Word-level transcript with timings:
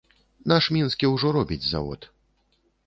Наш 0.51 0.69
мінскі 0.77 1.11
ўжо 1.13 1.35
робіць 1.39 1.63
завод. 1.71 2.11